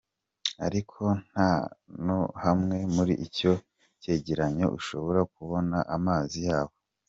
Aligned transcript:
Ariko 0.65 1.03
nta 1.29 1.51
na 2.05 2.17
hamwe 2.43 2.77
muri 2.95 3.13
ico 3.25 3.51
cegeranyo 4.01 4.67
ushobora 4.79 5.19
kubona 5.35 5.77
amazi 5.97 6.37
yabo. 6.49 6.73